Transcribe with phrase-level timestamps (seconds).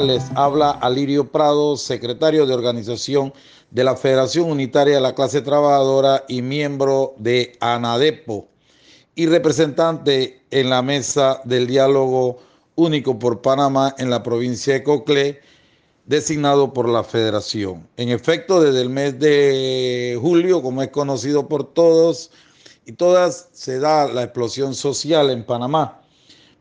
[0.00, 3.32] Les habla Alirio Prado, secretario de organización
[3.72, 8.46] de la Federación Unitaria de la Clase Trabajadora y miembro de ANADEPO
[9.16, 12.38] y representante en la mesa del diálogo
[12.76, 15.40] único por Panamá en la provincia de Coclé,
[16.06, 17.88] designado por la federación.
[17.96, 22.30] En efecto, desde el mes de julio, como es conocido por todos
[22.86, 26.00] y todas, se da la explosión social en Panamá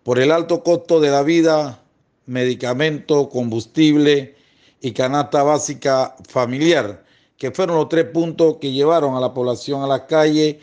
[0.02, 1.84] por el alto costo de la vida,
[2.28, 4.36] medicamento, combustible
[4.82, 7.04] y canasta básica familiar,
[7.38, 10.60] que fueron los tres puntos que llevaron a la población a la calle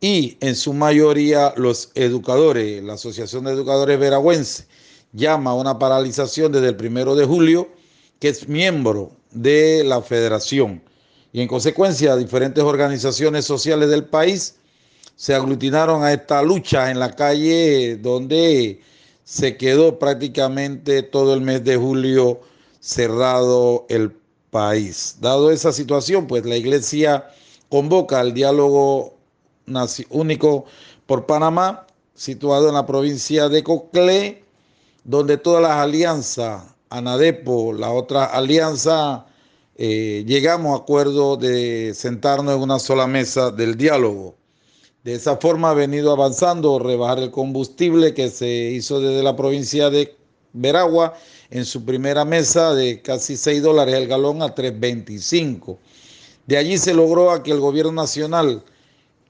[0.00, 2.82] y en su mayoría los educadores.
[2.82, 4.66] La Asociación de Educadores Veragüense
[5.12, 7.68] llama a una paralización desde el primero de julio,
[8.20, 10.82] que es miembro de la federación.
[11.32, 14.56] Y en consecuencia, diferentes organizaciones sociales del país
[15.16, 18.80] se aglutinaron a esta lucha en la calle donde
[19.28, 22.40] se quedó prácticamente todo el mes de julio
[22.80, 24.16] cerrado el
[24.48, 25.18] país.
[25.20, 27.28] Dado esa situación, pues la iglesia
[27.68, 29.18] convoca al diálogo
[30.08, 30.64] único
[31.04, 34.44] por Panamá, situado en la provincia de Coclé,
[35.04, 39.26] donde todas las alianzas, ANADEPO, la otra alianza,
[39.76, 44.36] eh, llegamos a acuerdo de sentarnos en una sola mesa del diálogo.
[45.04, 49.90] De esa forma ha venido avanzando, rebajar el combustible que se hizo desde la provincia
[49.90, 50.16] de
[50.52, 51.14] Veragua
[51.50, 55.78] en su primera mesa de casi 6 dólares el galón a 3.25.
[56.46, 58.64] De allí se logró a que el gobierno nacional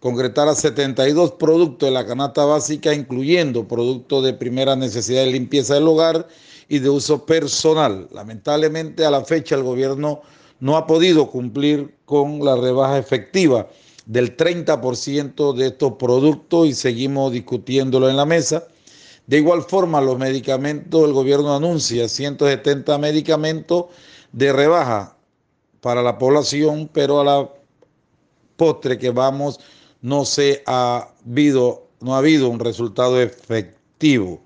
[0.01, 5.89] concretara 72 productos de la canasta básica, incluyendo productos de primera necesidad de limpieza del
[5.89, 6.29] hogar
[6.69, 8.09] y de uso personal.
[8.13, 10.23] Lamentablemente a la fecha el gobierno
[10.61, 13.69] no ha podido cumplir con la rebaja efectiva
[14.09, 18.67] del 30% de estos productos y seguimos discutiéndolo en la mesa.
[19.27, 23.85] De igual forma, los medicamentos, el gobierno anuncia 170 medicamentos
[24.33, 25.15] de rebaja
[25.83, 27.51] para la población, pero a la
[28.57, 29.61] postre que vamos
[30.01, 34.41] no se ha habido, no ha habido un resultado efectivo.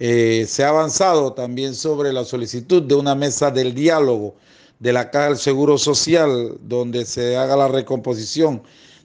[0.00, 4.34] Eh, se ha avanzado también sobre la solicitud de una mesa del diálogo
[4.80, 8.62] de la Caja del Seguro Social, donde se haga la recomposición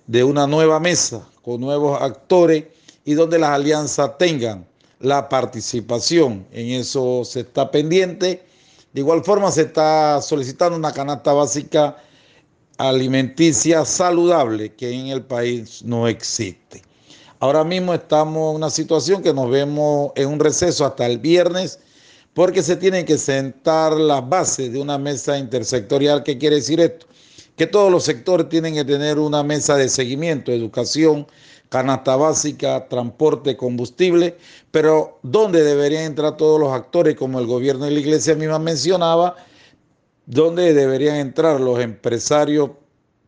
[0.08, 2.66] de una nueva mesa con nuevos actores
[3.04, 4.66] y donde las alianzas tengan
[5.00, 6.48] la participación.
[6.52, 8.46] En eso se está pendiente.
[8.94, 11.98] De igual forma se está solicitando una canasta básica
[12.78, 16.82] alimenticia saludable que en el país no existe.
[17.40, 21.80] Ahora mismo estamos en una situación que nos vemos en un receso hasta el viernes
[22.36, 26.22] porque se tienen que sentar las bases de una mesa intersectorial.
[26.22, 27.08] ¿Qué quiere decir esto?
[27.56, 31.26] Que todos los sectores tienen que tener una mesa de seguimiento, educación,
[31.70, 34.36] canasta básica, transporte, combustible,
[34.72, 39.38] pero donde deberían entrar todos los actores, como el gobierno y la iglesia misma mencionaba,
[40.26, 42.72] donde deberían entrar los empresarios,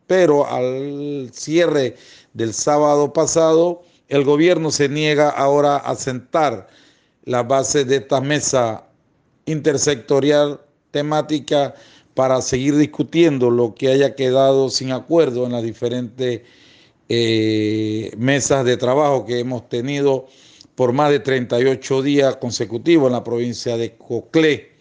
[0.06, 1.96] pero al cierre
[2.34, 6.68] del sábado pasado, el gobierno se niega ahora a sentar
[7.24, 8.87] las bases de esta mesa
[9.48, 10.60] intersectorial
[10.90, 11.74] temática
[12.14, 16.42] para seguir discutiendo lo que haya quedado sin acuerdo en las diferentes
[17.08, 20.26] eh, mesas de trabajo que hemos tenido
[20.74, 24.72] por más de 38 días consecutivos en la provincia de Coclé.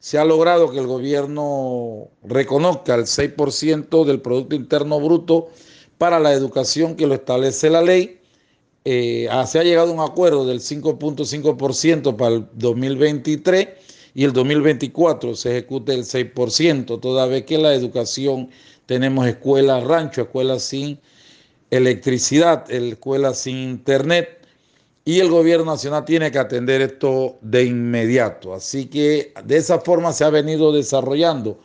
[0.00, 5.48] Se ha logrado que el gobierno reconozca el 6% del Producto Interno Bruto
[5.98, 8.18] para la educación que lo establece la ley
[8.90, 13.68] eh, ah, se ha llegado a un acuerdo del 5.5% para el 2023
[14.18, 18.50] y el 2024 se ejecute el 6%, toda vez que la educación
[18.84, 20.98] tenemos escuelas rancho, escuelas sin
[21.70, 24.44] electricidad, escuelas sin internet,
[25.04, 28.52] y el gobierno nacional tiene que atender esto de inmediato.
[28.54, 31.60] Así que de esa forma se ha venido desarrollando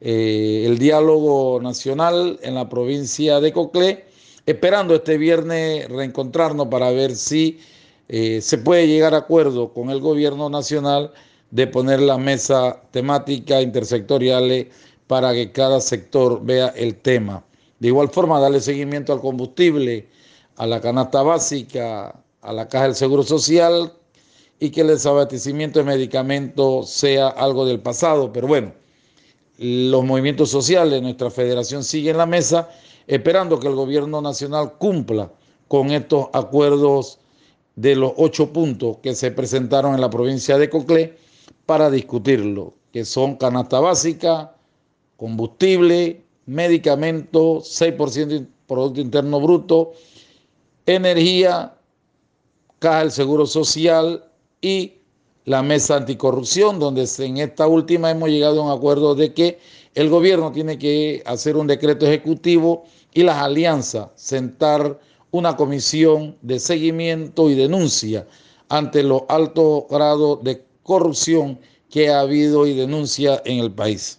[0.00, 4.06] eh, el diálogo nacional en la provincia de Coclé
[4.46, 7.60] esperando este viernes reencontrarnos para ver si
[8.08, 11.12] eh, se puede llegar a acuerdo con el gobierno nacional
[11.50, 14.66] de poner la mesa temática intersectoriales
[15.06, 17.44] para que cada sector vea el tema.
[17.78, 20.08] De igual forma, darle seguimiento al combustible,
[20.56, 23.92] a la canasta básica, a la caja del Seguro Social
[24.60, 28.32] y que el desabastecimiento de medicamentos sea algo del pasado.
[28.32, 28.72] Pero bueno,
[29.58, 32.68] los movimientos sociales, nuestra federación sigue en la mesa
[33.06, 35.32] esperando que el gobierno nacional cumpla
[35.68, 37.18] con estos acuerdos
[37.76, 41.16] de los ocho puntos que se presentaron en la provincia de Coclé
[41.68, 44.56] para discutirlo, que son canasta básica,
[45.18, 49.92] combustible, medicamento, 6% de Producto Interno Bruto,
[50.86, 51.76] energía,
[52.78, 54.24] caja del Seguro Social
[54.62, 54.94] y
[55.44, 59.58] la mesa anticorrupción, donde en esta última hemos llegado a un acuerdo de que
[59.94, 64.98] el gobierno tiene que hacer un decreto ejecutivo y las alianzas sentar
[65.32, 68.26] una comisión de seguimiento y denuncia
[68.70, 74.18] ante los altos grados de corrupción que ha habido y denuncia en el país.